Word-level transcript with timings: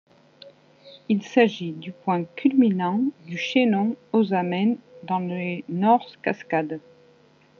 Il 1.09 1.21
s'agit 1.21 1.73
du 1.73 1.91
point 1.91 2.23
culminant 2.35 3.01
du 3.27 3.37
chaînon 3.37 3.95
Hozameen, 4.13 4.79
dans 5.03 5.19
les 5.19 5.63
North 5.69 6.17
Cascades. 6.23 6.79